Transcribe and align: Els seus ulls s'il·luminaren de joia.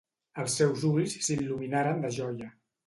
Els 0.43 0.55
seus 0.61 0.87
ulls 0.93 1.15
s'il·luminaren 1.29 2.05
de 2.07 2.15
joia. 2.21 2.55